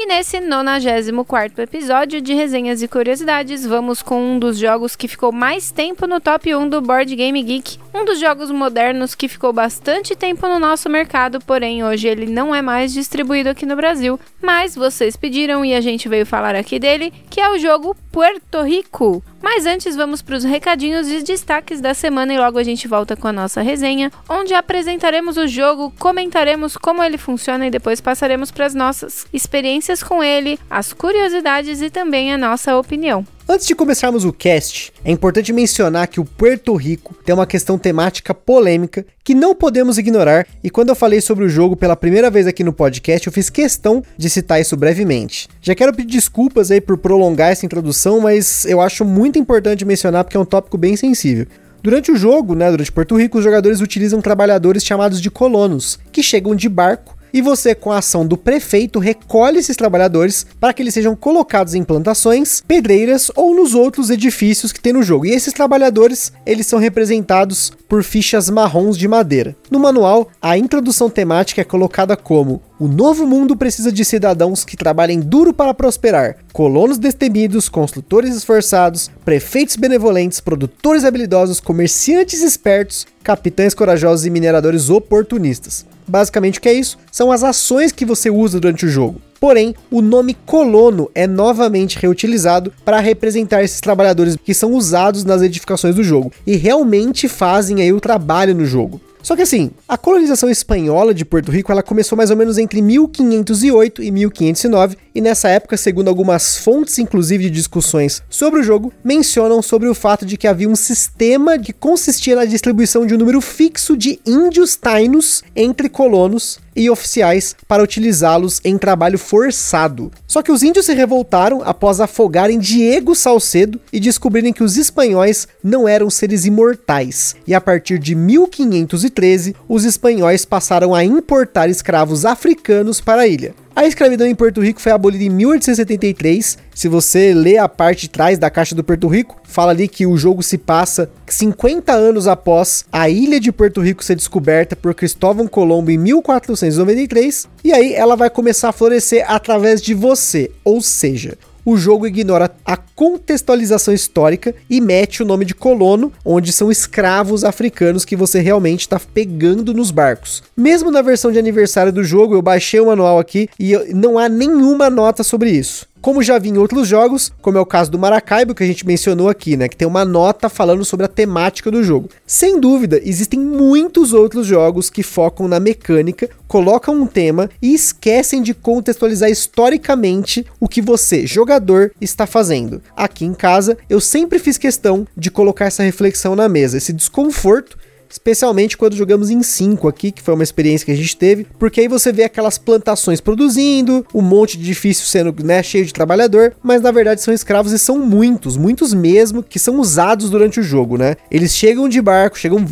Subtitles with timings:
[0.00, 5.32] E nesse 94 episódio de resenhas e curiosidades, vamos com um dos jogos que ficou
[5.32, 7.80] mais tempo no top 1 do Board Game Geek.
[7.92, 12.54] Um dos jogos modernos que ficou bastante tempo no nosso mercado, porém hoje ele não
[12.54, 14.20] é mais distribuído aqui no Brasil.
[14.40, 18.62] Mas vocês pediram e a gente veio falar aqui dele, que é o jogo Puerto
[18.62, 19.20] Rico.
[19.42, 23.16] Mas antes vamos para os recadinhos e destaques da semana e logo a gente volta
[23.16, 28.50] com a nossa resenha, onde apresentaremos o jogo, comentaremos como ele funciona e depois passaremos
[28.50, 33.24] para as nossas experiências com ele, as curiosidades e também a nossa opinião.
[33.48, 37.78] Antes de começarmos o cast, é importante mencionar que o Puerto Rico tem uma questão
[37.78, 42.30] temática polêmica que não podemos ignorar, e quando eu falei sobre o jogo pela primeira
[42.30, 45.48] vez aqui no podcast, eu fiz questão de citar isso brevemente.
[45.62, 50.24] Já quero pedir desculpas aí por prolongar essa introdução, mas eu acho muito importante mencionar
[50.24, 51.46] porque é um tópico bem sensível.
[51.82, 56.22] Durante o jogo, né, durante Porto Rico, os jogadores utilizam trabalhadores chamados de colonos, que
[56.22, 60.82] chegam de barco e você, com a ação do prefeito, recolhe esses trabalhadores para que
[60.82, 65.26] eles sejam colocados em plantações, pedreiras ou nos outros edifícios que tem no jogo.
[65.26, 69.56] E esses trabalhadores, eles são representados por fichas marrons de madeira.
[69.70, 74.76] No manual, a introdução temática é colocada como o novo mundo precisa de cidadãos que
[74.76, 83.74] trabalhem duro para prosperar, colonos destemidos, construtores esforçados, prefeitos benevolentes, produtores habilidosos, comerciantes espertos, capitães
[83.74, 85.84] corajosos e mineradores oportunistas.
[86.06, 86.96] Basicamente o que é isso?
[87.10, 89.20] São as ações que você usa durante o jogo.
[89.40, 95.42] Porém, o nome colono é novamente reutilizado para representar esses trabalhadores que são usados nas
[95.42, 99.00] edificações do jogo e realmente fazem aí o trabalho no jogo.
[99.28, 102.80] Só que assim, a colonização espanhola de Porto Rico ela começou mais ou menos entre
[102.80, 108.92] 1508 e 1509, e nessa época, segundo algumas fontes, inclusive de discussões sobre o jogo,
[109.02, 113.18] mencionam sobre o fato de que havia um sistema que consistia na distribuição de um
[113.18, 120.12] número fixo de índios tainos entre colonos e oficiais para utilizá-los em trabalho forçado.
[120.24, 125.48] Só que os índios se revoltaram após afogarem Diego Salcedo e descobrirem que os espanhóis
[125.64, 127.34] não eram seres imortais.
[127.44, 133.52] E a partir de 1513, os espanhóis passaram a importar escravos africanos para a ilha.
[133.78, 136.58] A escravidão em Porto Rico foi abolida em 1873.
[136.74, 140.04] Se você lê a parte de trás da caixa do Porto Rico, fala ali que
[140.04, 144.92] o jogo se passa 50 anos após a ilha de Porto Rico ser descoberta por
[144.94, 150.80] Cristóvão Colombo em 1493, e aí ela vai começar a florescer através de você, ou
[150.80, 151.38] seja,
[151.68, 157.44] o jogo ignora a contextualização histórica e mete o nome de colono, onde são escravos
[157.44, 160.42] africanos que você realmente está pegando nos barcos.
[160.56, 164.30] Mesmo na versão de aniversário do jogo, eu baixei o manual aqui e não há
[164.30, 165.86] nenhuma nota sobre isso.
[166.00, 168.86] Como já vi em outros jogos, como é o caso do Maracaibo, que a gente
[168.86, 169.68] mencionou aqui, né?
[169.68, 172.08] Que tem uma nota falando sobre a temática do jogo.
[172.26, 178.42] Sem dúvida, existem muitos outros jogos que focam na mecânica, colocam um tema e esquecem
[178.42, 182.80] de contextualizar historicamente o que você, jogador, está fazendo.
[182.96, 187.76] Aqui em casa, eu sempre fiz questão de colocar essa reflexão na mesa, esse desconforto
[188.10, 191.80] especialmente quando jogamos em 5 aqui, que foi uma experiência que a gente teve, porque
[191.80, 196.54] aí você vê aquelas plantações produzindo, um monte de edifício sendo né, cheio de trabalhador,
[196.62, 200.62] mas na verdade são escravos e são muitos, muitos mesmo, que são usados durante o
[200.62, 201.16] jogo, né?
[201.30, 202.64] Eles chegam de barco, chegam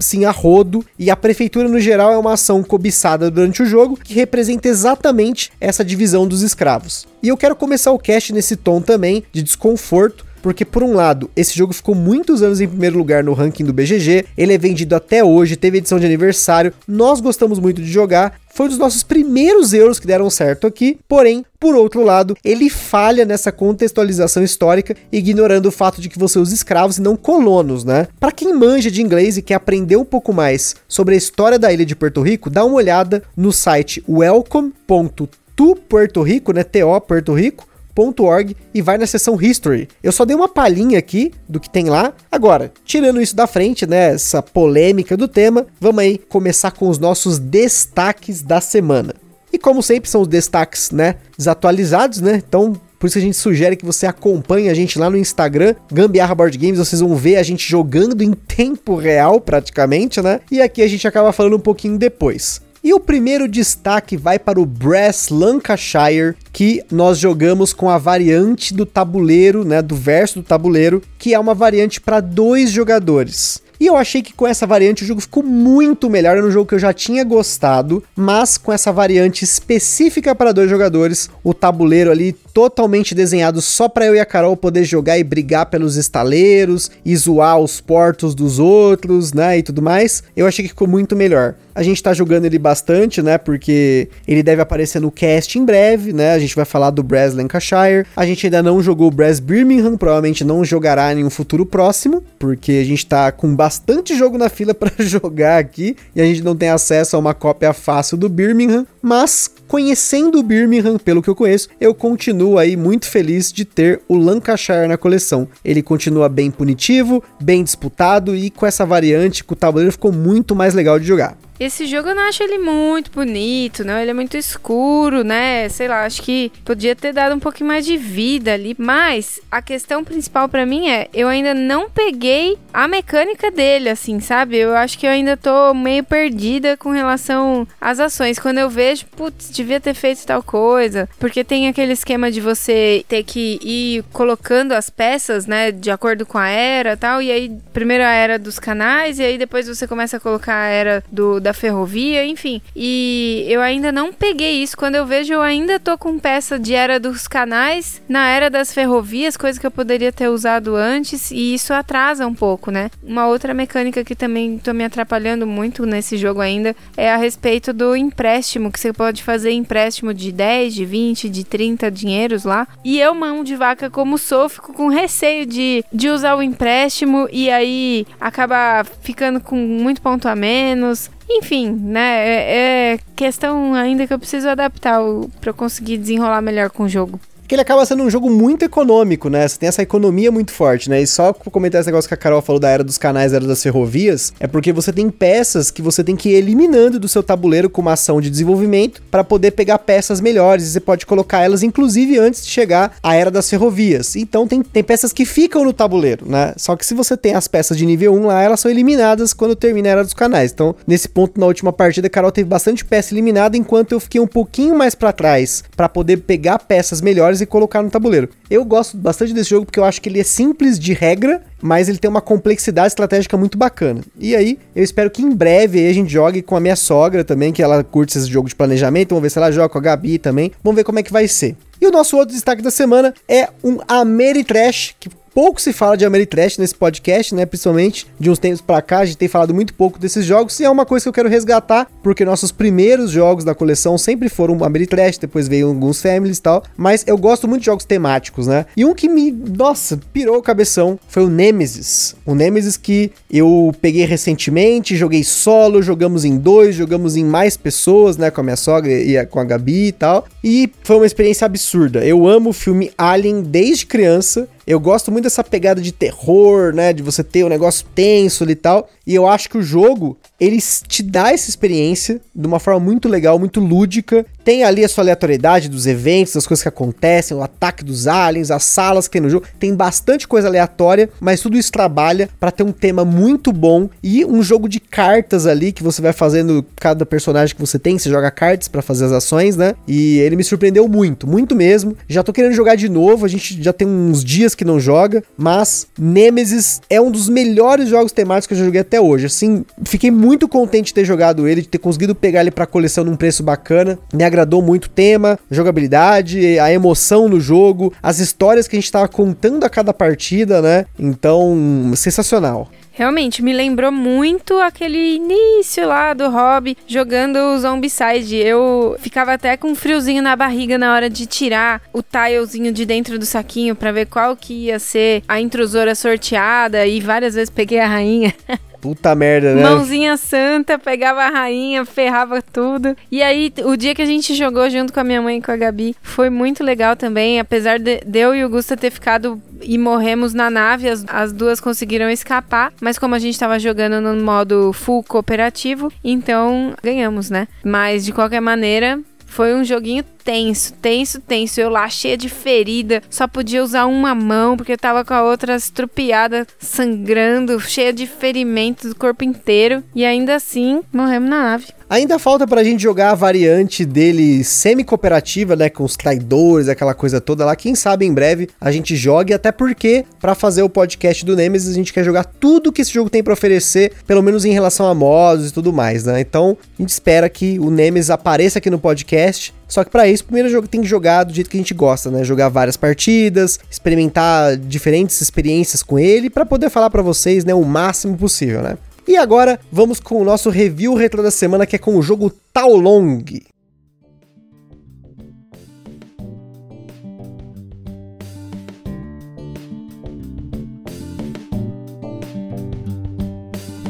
[0.00, 3.98] sim a rodo, e a prefeitura no geral é uma ação cobiçada durante o jogo,
[4.02, 7.06] que representa exatamente essa divisão dos escravos.
[7.22, 11.30] E eu quero começar o cast nesse tom também de desconforto, porque por um lado,
[11.36, 14.94] esse jogo ficou muitos anos em primeiro lugar no ranking do BGG, ele é vendido
[14.94, 19.04] até hoje, teve edição de aniversário, nós gostamos muito de jogar, foi um dos nossos
[19.04, 24.96] primeiros euros que deram certo aqui, porém, por outro lado, ele falha nessa contextualização histórica,
[25.12, 28.08] ignorando o fato de que você usa escravos e não colonos, né?
[28.18, 31.72] Para quem manja de inglês e quer aprender um pouco mais sobre a história da
[31.72, 36.64] ilha de Porto Rico, dá uma olhada no site welcome.topuertorico, né?
[36.64, 37.67] TO Porto Rico,
[37.98, 39.88] .org e vai na seção History.
[40.02, 42.12] Eu só dei uma palhinha aqui do que tem lá.
[42.30, 46.98] Agora, tirando isso da frente, né, essa polêmica do tema, vamos aí começar com os
[46.98, 49.14] nossos destaques da semana.
[49.52, 52.42] E como sempre são os destaques, né, desatualizados, né?
[52.46, 56.34] Então, por isso a gente sugere que você acompanhe a gente lá no Instagram, Gambiarra
[56.34, 60.40] Board Games, vocês vão ver a gente jogando em tempo real praticamente, né?
[60.50, 62.60] E aqui a gente acaba falando um pouquinho depois.
[62.88, 68.72] E o primeiro destaque vai para o Brass Lancashire, que nós jogamos com a variante
[68.72, 73.60] do tabuleiro, né, do verso do tabuleiro, que é uma variante para dois jogadores.
[73.80, 76.36] E eu achei que com essa variante o jogo ficou muito melhor.
[76.36, 80.68] Era um jogo que eu já tinha gostado, mas com essa variante específica para dois
[80.68, 85.22] jogadores, o tabuleiro ali totalmente desenhado só para eu e a Carol poder jogar e
[85.22, 90.24] brigar pelos estaleiros e zoar os portos dos outros, né, e tudo mais.
[90.34, 91.54] Eu achei que ficou muito melhor.
[91.78, 96.12] A gente tá jogando ele bastante, né, porque ele deve aparecer no cast em breve,
[96.12, 96.32] né?
[96.32, 98.04] A gente vai falar do Brass Lancashire.
[98.16, 102.20] A gente ainda não jogou o Brass Birmingham, provavelmente não jogará em um futuro próximo,
[102.36, 106.42] porque a gente tá com bastante jogo na fila para jogar aqui e a gente
[106.42, 111.30] não tem acesso a uma cópia fácil do Birmingham, mas conhecendo o Birmingham, pelo que
[111.30, 115.46] eu conheço, eu continuo aí muito feliz de ter o Lancashire na coleção.
[115.64, 120.74] Ele continua bem punitivo, bem disputado e com essa variante, o tabuleiro ficou muito mais
[120.74, 121.38] legal de jogar.
[121.58, 123.98] Esse jogo eu não acho ele muito bonito, não.
[123.98, 125.68] Ele é muito escuro, né?
[125.68, 128.76] Sei lá, acho que podia ter dado um pouquinho mais de vida ali.
[128.78, 134.20] Mas a questão principal para mim é: eu ainda não peguei a mecânica dele, assim,
[134.20, 134.56] sabe?
[134.56, 138.38] Eu acho que eu ainda tô meio perdida com relação às ações.
[138.38, 141.08] Quando eu vejo, putz, devia ter feito tal coisa.
[141.18, 145.72] Porque tem aquele esquema de você ter que ir colocando as peças, né?
[145.72, 147.20] De acordo com a era e tal.
[147.20, 150.66] E aí, primeiro a era dos canais, e aí depois você começa a colocar a
[150.66, 152.60] era do da ferrovia, enfim.
[152.76, 154.76] E eu ainda não peguei isso.
[154.76, 158.72] Quando eu vejo, eu ainda tô com peça de era dos canais na era das
[158.72, 162.90] ferrovias, coisa que eu poderia ter usado antes, e isso atrasa um pouco, né?
[163.02, 167.72] Uma outra mecânica que também tô me atrapalhando muito nesse jogo ainda é a respeito
[167.72, 172.68] do empréstimo, que você pode fazer empréstimo de 10, de 20, de 30 dinheiros lá.
[172.84, 177.28] E eu, mão de vaca como sou, fico com receio de, de usar o empréstimo
[177.32, 181.10] e aí acaba ficando com muito ponto a menos.
[181.30, 182.26] Enfim, né?
[182.26, 184.98] É, é questão ainda que eu preciso adaptar
[185.40, 188.62] para eu conseguir desenrolar melhor com o jogo que ele acaba sendo um jogo muito
[188.62, 189.48] econômico, né?
[189.48, 191.00] Você tem essa economia muito forte, né?
[191.00, 193.62] E só comentar esse negócio que a Carol falou da era dos canais, era das
[193.62, 197.70] ferrovias, é porque você tem peças que você tem que ir eliminando do seu tabuleiro
[197.70, 200.66] com uma ação de desenvolvimento para poder pegar peças melhores.
[200.66, 204.14] Você pode colocar elas, inclusive, antes de chegar à era das ferrovias.
[204.14, 206.52] Então tem, tem peças que ficam no tabuleiro, né?
[206.58, 209.56] Só que se você tem as peças de nível 1 lá, elas são eliminadas quando
[209.56, 210.52] termina a era dos canais.
[210.52, 214.20] Então, nesse ponto, na última partida, a Carol teve bastante peça eliminada, enquanto eu fiquei
[214.20, 218.28] um pouquinho mais para trás para poder pegar peças melhores e colocar no tabuleiro.
[218.50, 221.88] Eu gosto bastante desse jogo porque eu acho que ele é simples de regra, mas
[221.88, 224.02] ele tem uma complexidade estratégica muito bacana.
[224.18, 227.52] E aí, eu espero que em breve a gente jogue com a minha sogra também,
[227.52, 229.10] que ela curte esse jogo de planejamento.
[229.10, 230.52] Vamos ver se ela joga com a Gabi também.
[230.62, 231.56] Vamos ver como é que vai ser.
[231.80, 235.08] E o nosso outro destaque da semana é um Ameritrash, que
[235.38, 237.46] pouco se fala de Ameritrash nesse podcast, né?
[237.46, 240.64] Principalmente de uns tempos para cá, a gente tem falado muito pouco desses jogos e
[240.64, 244.64] é uma coisa que eu quero resgatar, porque nossos primeiros jogos da coleção sempre foram
[244.64, 248.66] Ameritrash, depois veio alguns Families e tal, mas eu gosto muito de jogos temáticos, né?
[248.76, 252.16] E um que me, nossa, pirou o cabeção foi o Nemesis.
[252.26, 258.16] O Nemesis que eu peguei recentemente, joguei solo, jogamos em dois, jogamos em mais pessoas,
[258.16, 258.28] né?
[258.28, 260.26] Com a minha sogra e com a Gabi e tal.
[260.42, 261.67] E foi uma experiência absurda.
[262.02, 264.48] Eu amo o filme Alien desde criança.
[264.66, 266.92] Eu gosto muito dessa pegada de terror, né?
[266.92, 268.88] De você ter um negócio tenso e tal.
[269.06, 273.08] E eu acho que o jogo, ele te dá essa experiência de uma forma muito
[273.08, 274.24] legal, muito lúdica.
[274.44, 278.50] Tem ali a sua aleatoriedade dos eventos, das coisas que acontecem, o ataque dos aliens,
[278.50, 279.46] as salas que tem no jogo.
[279.58, 284.24] Tem bastante coisa aleatória, mas tudo isso trabalha para ter um tema muito bom e
[284.24, 288.08] um jogo de cartas ali que você vai fazendo cada personagem que você tem, você
[288.08, 289.74] joga cartas para fazer as ações, né?
[289.86, 291.96] E ele me surpreendeu muito, muito mesmo.
[292.08, 295.22] Já tô querendo jogar de novo, a gente já tem uns dias que não joga,
[295.36, 299.26] mas Nemesis é um dos melhores jogos temáticos que eu já joguei até hoje.
[299.26, 303.04] Assim, fiquei muito contente de ter jogado ele, de ter conseguido pegar ele para coleção
[303.04, 303.98] num preço bacana.
[304.12, 308.92] Me agradou muito o tema, jogabilidade, a emoção no jogo, as histórias que a gente
[308.92, 310.86] tava contando a cada partida, né?
[310.98, 312.68] Então, sensacional.
[312.98, 318.38] Realmente, me lembrou muito aquele início lá do hobby jogando o Zombicide.
[318.38, 322.84] Eu ficava até com um friozinho na barriga na hora de tirar o tilezinho de
[322.84, 327.50] dentro do saquinho para ver qual que ia ser a intrusora sorteada e várias vezes
[327.50, 328.34] peguei a rainha.
[328.80, 329.62] Puta merda, né?
[329.62, 332.96] Mãozinha santa, pegava a rainha, ferrava tudo.
[333.10, 335.50] E aí, o dia que a gente jogou junto com a minha mãe e com
[335.50, 337.40] a Gabi, foi muito legal também.
[337.40, 341.32] Apesar de, de eu e o Gusta ter ficado e morremos na nave, as, as
[341.32, 342.72] duas conseguiram escapar.
[342.80, 347.48] Mas como a gente tava jogando no modo full cooperativo, então ganhamos, né?
[347.64, 351.58] Mas de qualquer maneira, foi um joguinho tenso, tenso, tenso.
[351.58, 355.22] Eu lá cheia de ferida, só podia usar uma mão porque eu tava com a
[355.22, 359.82] outra estrupiada, sangrando, cheia de ferimentos do corpo inteiro.
[359.94, 361.78] E ainda assim, morremos na nave.
[361.88, 365.70] Ainda falta pra gente jogar a variante dele semi-cooperativa, né?
[365.70, 367.56] Com os traidores, aquela coisa toda lá.
[367.56, 371.70] Quem sabe em breve a gente jogue, até porque para fazer o podcast do Nemesis
[371.70, 374.86] a gente quer jogar tudo que esse jogo tem para oferecer, pelo menos em relação
[374.86, 376.20] a modos e tudo mais, né?
[376.20, 379.56] Então a gente espera que o Nemesis apareça aqui no podcast.
[379.68, 382.10] Só que para isso, primeiro jogo tem que jogar do jeito que a gente gosta,
[382.10, 382.24] né?
[382.24, 387.64] Jogar várias partidas, experimentar diferentes experiências com ele para poder falar para vocês, né, o
[387.64, 388.78] máximo possível, né?
[389.06, 392.32] E agora vamos com o nosso review retro da semana, que é com o jogo
[392.52, 393.24] Taolong.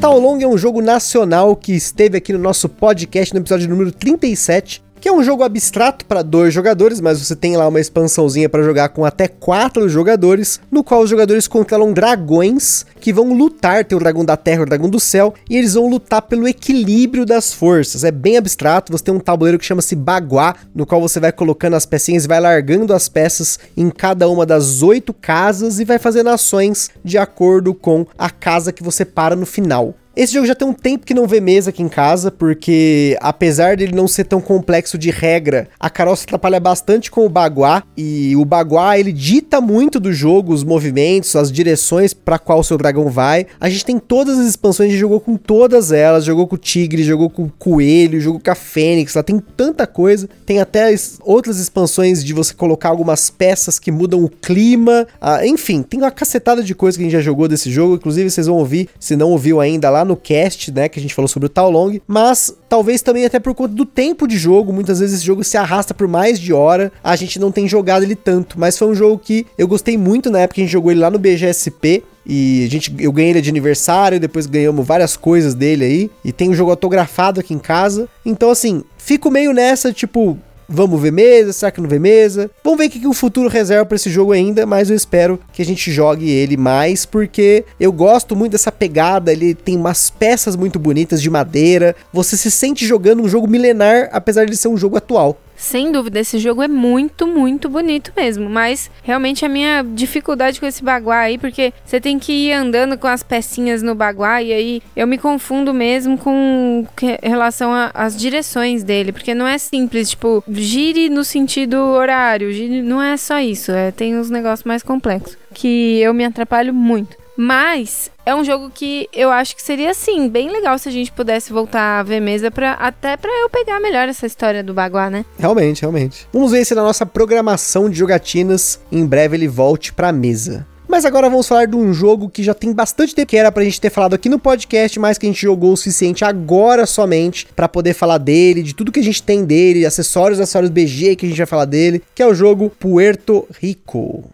[0.00, 4.87] Taolong é um jogo nacional que esteve aqui no nosso podcast no episódio número 37
[5.00, 8.62] que é um jogo abstrato para dois jogadores, mas você tem lá uma expansãozinha para
[8.62, 13.96] jogar com até quatro jogadores, no qual os jogadores controlam dragões que vão lutar, tem
[13.96, 17.52] o dragão da terra o dragão do céu, e eles vão lutar pelo equilíbrio das
[17.52, 18.04] forças.
[18.04, 21.74] É bem abstrato, você tem um tabuleiro que chama-se Baguá, no qual você vai colocando
[21.74, 25.98] as pecinhas e vai largando as peças em cada uma das oito casas e vai
[25.98, 29.94] fazendo ações de acordo com a casa que você para no final.
[30.18, 33.76] Esse jogo já tem um tempo que não vê mesa aqui em casa, porque apesar
[33.76, 37.84] dele não ser tão complexo de regra, a Carol se atrapalha bastante com o Baguá,
[37.96, 42.64] e o Baguá ele dita muito do jogo, os movimentos, as direções para qual o
[42.64, 43.46] seu dragão vai.
[43.60, 46.58] A gente tem todas as expansões, a gente jogou com todas elas, jogou com o
[46.58, 50.28] Tigre, jogou com o Coelho, jogou com a Fênix, lá tem tanta coisa.
[50.44, 55.80] Tem até outras expansões de você colocar algumas peças que mudam o clima, ah, enfim,
[55.80, 58.56] tem uma cacetada de coisa que a gente já jogou desse jogo, inclusive vocês vão
[58.56, 61.50] ouvir, se não ouviu ainda lá no cast, né, que a gente falou sobre o
[61.50, 65.26] Tal Long, mas talvez também até por conta do tempo de jogo, muitas vezes esse
[65.26, 68.76] jogo se arrasta por mais de hora, a gente não tem jogado ele tanto, mas
[68.76, 71.10] foi um jogo que eu gostei muito na época que a gente jogou ele lá
[71.10, 75.84] no BGSP, e a gente, eu ganhei ele de aniversário, depois ganhamos várias coisas dele
[75.84, 76.10] aí.
[76.22, 78.06] E tem o um jogo autografado aqui em casa.
[78.24, 80.36] Então, assim, fico meio nessa, tipo,
[80.70, 81.50] Vamos ver mesa?
[81.54, 82.50] Será que não vê mesa?
[82.62, 85.40] Vamos ver o que, que o futuro reserva para esse jogo ainda, mas eu espero
[85.58, 89.32] que a gente jogue ele mais, porque eu gosto muito dessa pegada.
[89.32, 91.96] Ele tem umas peças muito bonitas de madeira.
[92.12, 95.36] Você se sente jogando um jogo milenar, apesar de ser um jogo atual.
[95.56, 98.48] Sem dúvida, esse jogo é muito, muito bonito mesmo.
[98.48, 102.96] Mas realmente a minha dificuldade com esse baguá aí, porque você tem que ir andando
[102.96, 106.86] com as pecinhas no baguá e aí eu me confundo mesmo com
[107.20, 113.02] relação às direções dele, porque não é simples, tipo, gire no sentido horário, gire, não
[113.02, 117.16] é só isso, é, tem uns negócios mais complexos que eu me atrapalho muito.
[117.36, 121.12] Mas é um jogo que eu acho que seria assim, bem legal se a gente
[121.12, 125.08] pudesse voltar a ver mesa para até para eu pegar melhor essa história do Baguá,
[125.10, 125.24] né?
[125.38, 126.26] Realmente, realmente.
[126.32, 130.66] Vamos ver se na nossa programação de jogatinas em breve ele volte para mesa.
[130.88, 133.62] Mas agora vamos falar de um jogo que já tem bastante tempo que era pra
[133.62, 137.46] gente ter falado aqui no podcast, mas que a gente jogou o suficiente agora somente
[137.54, 141.26] para poder falar dele, de tudo que a gente tem dele, acessórios, acessórios BG que
[141.26, 144.30] a gente vai falar dele, que é o jogo Puerto Rico.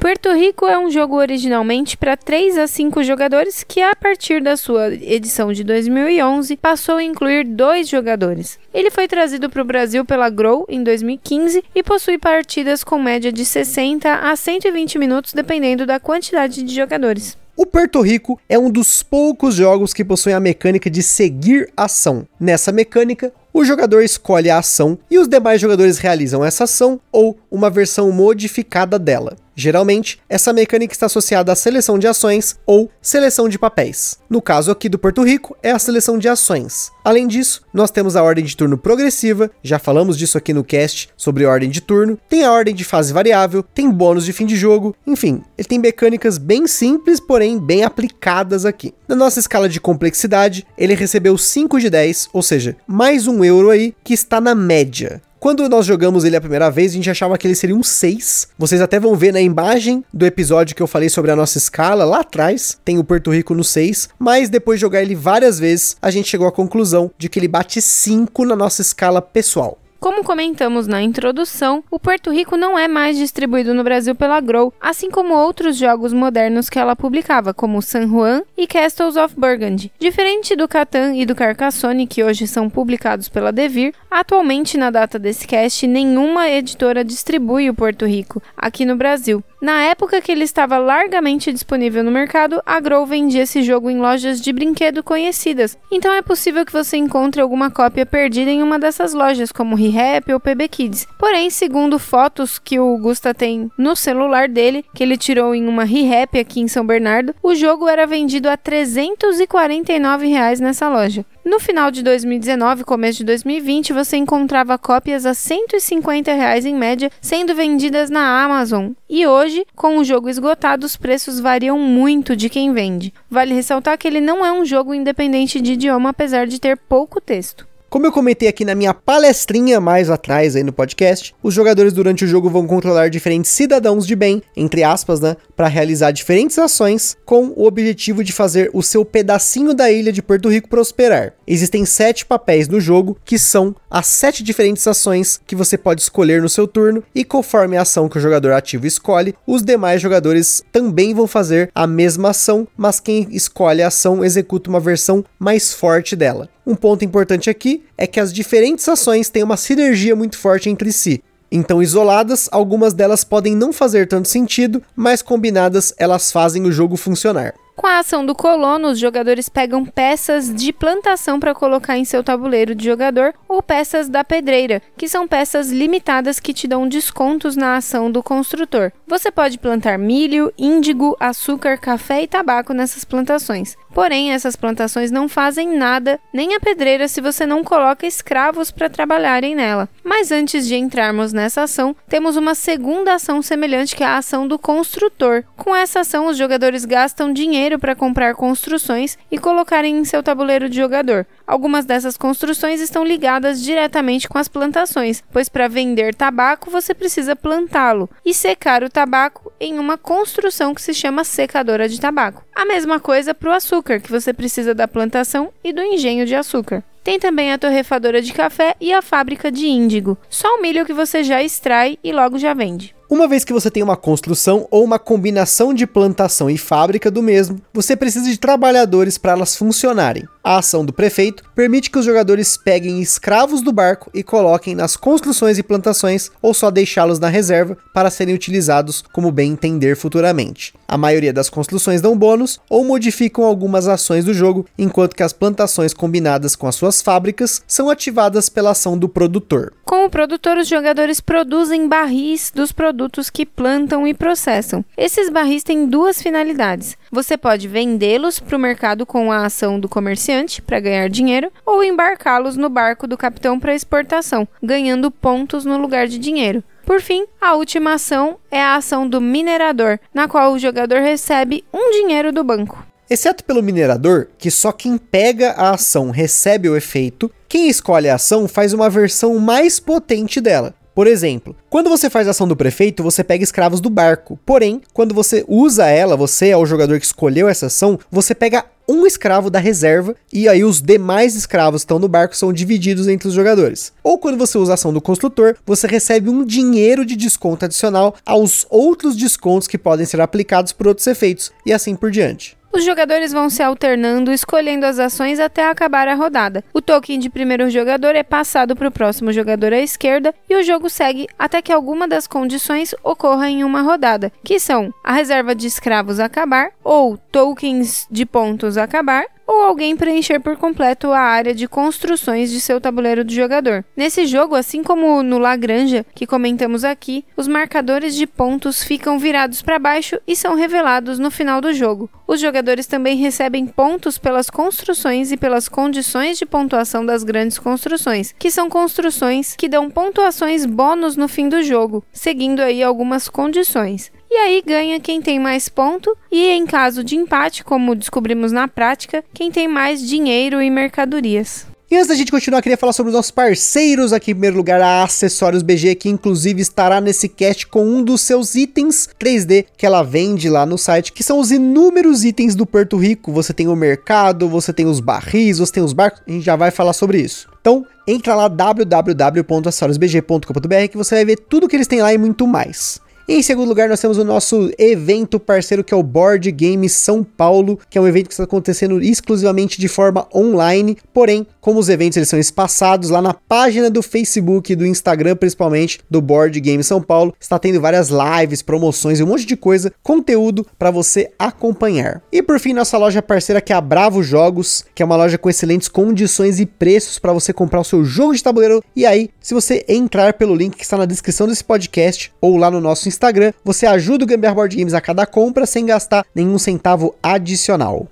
[0.00, 4.56] Puerto Rico é um jogo originalmente para 3 a 5 jogadores que, a partir da
[4.56, 8.58] sua edição de 2011, passou a incluir dois jogadores.
[8.72, 13.30] Ele foi trazido para o Brasil pela Grow em 2015 e possui partidas com média
[13.30, 17.36] de 60 a 120 minutos, dependendo da quantidade de jogadores.
[17.54, 22.26] O Puerto Rico é um dos poucos jogos que possuem a mecânica de seguir ação.
[22.40, 27.36] Nessa mecânica, o jogador escolhe a ação e os demais jogadores realizam essa ação ou
[27.50, 29.36] uma versão modificada dela.
[29.60, 34.18] Geralmente, essa mecânica está associada à seleção de ações ou seleção de papéis.
[34.30, 36.90] No caso aqui do Porto Rico, é a seleção de ações.
[37.04, 41.10] Além disso, nós temos a ordem de turno progressiva, já falamos disso aqui no cast
[41.14, 44.56] sobre ordem de turno, tem a ordem de fase variável, tem bônus de fim de
[44.56, 48.94] jogo, enfim, ele tem mecânicas bem simples, porém bem aplicadas aqui.
[49.06, 53.68] Na nossa escala de complexidade, ele recebeu 5 de 10, ou seja, mais um euro
[53.68, 55.20] aí, que está na média.
[55.40, 58.48] Quando nós jogamos ele a primeira vez, a gente achava que ele seria um 6.
[58.58, 62.04] Vocês até vão ver na imagem do episódio que eu falei sobre a nossa escala
[62.04, 65.96] lá atrás, tem o Porto Rico no 6, mas depois de jogar ele várias vezes,
[66.02, 69.79] a gente chegou à conclusão de que ele bate 5 na nossa escala pessoal.
[70.00, 74.72] Como comentamos na introdução, o Porto Rico não é mais distribuído no Brasil pela Grow,
[74.80, 79.92] assim como outros jogos modernos que ela publicava, como San Juan e Castles of Burgundy.
[79.98, 85.18] Diferente do Catan e do Carcassonne, que hoje são publicados pela Devir, atualmente na data
[85.18, 89.44] desse cast, nenhuma editora distribui o Porto Rico aqui no Brasil.
[89.60, 93.98] Na época que ele estava largamente disponível no mercado, a Grow vendia esse jogo em
[93.98, 98.78] lojas de brinquedo conhecidas, então é possível que você encontre alguma cópia perdida em uma
[98.78, 101.06] dessas lojas, como ReHap ou PB Kids.
[101.18, 105.84] Porém, segundo fotos que o Gusta tem no celular dele, que ele tirou em uma
[105.84, 111.24] ReHap aqui em São Bernardo, o jogo era vendido a 349 reais nessa loja.
[111.44, 117.10] No final de 2019 começo de 2020, você encontrava cópias a 150 reais em média
[117.20, 118.92] sendo vendidas na Amazon.
[119.08, 123.12] E hoje, com o jogo esgotado, os preços variam muito de quem vende.
[123.28, 127.20] Vale ressaltar que ele não é um jogo independente de idioma, apesar de ter pouco
[127.20, 127.69] texto.
[127.90, 132.24] Como eu comentei aqui na minha palestrinha mais atrás aí no podcast, os jogadores durante
[132.24, 137.16] o jogo vão controlar diferentes cidadãos de bem, entre aspas, né, para realizar diferentes ações
[137.24, 141.32] com o objetivo de fazer o seu pedacinho da ilha de Porto Rico prosperar.
[141.44, 146.40] Existem sete papéis no jogo que são as sete diferentes ações que você pode escolher
[146.40, 150.62] no seu turno e conforme a ação que o jogador ativo escolhe, os demais jogadores
[150.70, 155.72] também vão fazer a mesma ação, mas quem escolhe a ação executa uma versão mais
[155.72, 156.48] forte dela.
[156.66, 160.92] Um ponto importante aqui é que as diferentes ações têm uma sinergia muito forte entre
[160.92, 161.22] si.
[161.52, 166.96] Então, isoladas, algumas delas podem não fazer tanto sentido, mas combinadas elas fazem o jogo
[166.96, 167.54] funcionar.
[167.80, 172.22] Com a ação do colono, os jogadores pegam peças de plantação para colocar em seu
[172.22, 177.56] tabuleiro de jogador ou peças da pedreira, que são peças limitadas que te dão descontos
[177.56, 178.92] na ação do construtor.
[179.06, 183.78] Você pode plantar milho, índigo, açúcar, café e tabaco nessas plantações.
[183.92, 188.88] Porém, essas plantações não fazem nada, nem a pedreira, se você não coloca escravos para
[188.88, 189.88] trabalharem nela.
[190.04, 194.46] Mas antes de entrarmos nessa ação, temos uma segunda ação semelhante que é a ação
[194.46, 195.44] do construtor.
[195.56, 200.68] Com essa ação, os jogadores gastam dinheiro para comprar construções e colocarem em seu tabuleiro
[200.68, 201.26] de jogador.
[201.46, 207.34] Algumas dessas construções estão ligadas diretamente com as plantações, pois para vender tabaco você precisa
[207.34, 212.44] plantá-lo e secar o tabaco em uma construção que se chama secadora de tabaco.
[212.54, 216.34] A mesma coisa para o açúcar, que você precisa da plantação e do engenho de
[216.34, 216.82] açúcar.
[217.04, 220.18] Tem também a torrefadora de café e a fábrica de índigo.
[220.28, 222.94] Só o milho que você já extrai e logo já vende.
[223.10, 227.20] Uma vez que você tem uma construção ou uma combinação de plantação e fábrica do
[227.20, 230.28] mesmo, você precisa de trabalhadores para elas funcionarem.
[230.44, 234.96] A ação do prefeito permite que os jogadores peguem escravos do barco e coloquem nas
[234.96, 240.72] construções e plantações ou só deixá-los na reserva para serem utilizados como bem entender futuramente.
[240.86, 245.32] A maioria das construções dão bônus ou modificam algumas ações do jogo, enquanto que as
[245.32, 249.72] plantações combinadas com as suas fábricas são ativadas pela ação do produtor.
[249.90, 254.84] Com o produtor, os jogadores produzem barris dos produtos que plantam e processam.
[254.96, 256.96] Esses barris têm duas finalidades.
[257.10, 261.82] Você pode vendê-los para o mercado com a ação do comerciante para ganhar dinheiro ou
[261.82, 266.62] embarcá-los no barco do capitão para exportação, ganhando pontos no lugar de dinheiro.
[266.86, 271.64] Por fim, a última ação é a ação do minerador, na qual o jogador recebe
[271.74, 272.89] um dinheiro do banco.
[273.12, 278.14] Exceto pelo minerador, que só quem pega a ação recebe o efeito, quem escolhe a
[278.14, 280.72] ação faz uma versão mais potente dela.
[280.94, 284.38] Por exemplo, quando você faz a ação do prefeito, você pega escravos do barco.
[284.46, 288.64] Porém, quando você usa ela, você é o jogador que escolheu essa ação, você pega
[288.88, 293.08] um escravo da reserva e aí os demais escravos que estão no barco são divididos
[293.08, 293.92] entre os jogadores.
[294.04, 298.14] Ou quando você usa a ação do construtor, você recebe um dinheiro de desconto adicional
[298.24, 302.59] aos outros descontos que podem ser aplicados por outros efeitos e assim por diante.
[302.72, 306.62] Os jogadores vão se alternando, escolhendo as ações até acabar a rodada.
[306.72, 310.62] O token de primeiro jogador é passado para o próximo jogador à esquerda e o
[310.62, 315.52] jogo segue até que alguma das condições ocorra em uma rodada, que são a reserva
[315.52, 321.52] de escravos acabar ou tokens de pontos acabar ou alguém preencher por completo a área
[321.52, 323.84] de construções de seu tabuleiro do jogador.
[323.96, 329.60] Nesse jogo, assim como no Lagranja, que comentamos aqui, os marcadores de pontos ficam virados
[329.60, 332.08] para baixo e são revelados no final do jogo.
[332.30, 338.32] Os jogadores também recebem pontos pelas construções e pelas condições de pontuação das grandes construções,
[338.38, 344.12] que são construções que dão pontuações bônus no fim do jogo, seguindo aí algumas condições.
[344.30, 348.68] E aí ganha quem tem mais ponto e em caso de empate, como descobrimos na
[348.68, 351.69] prática, quem tem mais dinheiro e mercadorias.
[351.90, 354.30] E antes da gente continuar, queria falar sobre os nossos parceiros aqui.
[354.30, 358.54] Em primeiro lugar, a Acessórios BG, que inclusive estará nesse cast com um dos seus
[358.54, 362.96] itens 3D que ela vende lá no site, que são os inúmeros itens do Porto
[362.96, 363.32] Rico.
[363.32, 366.54] Você tem o mercado, você tem os barris, você tem os barcos, a gente já
[366.54, 367.48] vai falar sobre isso.
[367.60, 372.46] Então, entra lá www.acessoriosbg.com.br que você vai ver tudo que eles têm lá e muito
[372.46, 373.00] mais.
[373.32, 377.22] Em segundo lugar, nós temos o nosso evento parceiro que é o Board Game São
[377.22, 380.98] Paulo, que é um evento que está acontecendo exclusivamente de forma online.
[381.14, 385.36] Porém, como os eventos eles são espaçados lá na página do Facebook e do Instagram,
[385.36, 389.56] principalmente do Board Game São Paulo, está tendo várias lives, promoções e um monte de
[389.56, 392.20] coisa, conteúdo para você acompanhar.
[392.32, 395.38] E por fim, nossa loja parceira que é a Bravo Jogos, que é uma loja
[395.38, 398.82] com excelentes condições e preços para você comprar o seu jogo de tabuleiro.
[398.96, 402.68] E aí, se você entrar pelo link que está na descrição desse podcast ou lá
[402.68, 403.19] no nosso Instagram,
[403.64, 408.08] você ajuda o Gambiar Board Games a cada compra sem gastar nenhum centavo adicional.